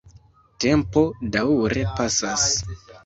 Tempo 0.63 1.03
daŭre 1.37 1.85
pasas. 2.01 2.49